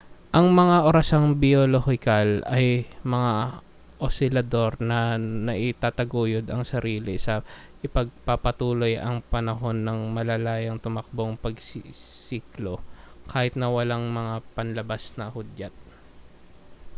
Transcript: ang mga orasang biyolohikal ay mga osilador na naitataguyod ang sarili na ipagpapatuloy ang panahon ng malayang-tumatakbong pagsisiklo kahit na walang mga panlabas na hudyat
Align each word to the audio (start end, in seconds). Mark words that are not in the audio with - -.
ang 0.37 0.47
mga 0.61 0.77
orasang 0.89 1.27
biyolohikal 1.41 2.29
ay 2.57 2.67
mga 3.13 3.33
osilador 4.07 4.71
na 4.89 4.99
naitataguyod 5.47 6.45
ang 6.49 6.63
sarili 6.71 7.15
na 7.25 7.35
ipagpapatuloy 7.85 8.93
ang 8.97 9.17
panahon 9.31 9.77
ng 9.87 9.99
malayang-tumatakbong 10.17 11.33
pagsisiklo 11.45 12.75
kahit 13.31 13.53
na 13.57 13.67
walang 13.75 14.05
mga 14.19 14.35
panlabas 14.57 15.03
na 15.21 15.25
hudyat 15.35 15.73